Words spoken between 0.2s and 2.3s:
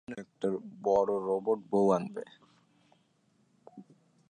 একটা বড় রোবট বউ আনবে?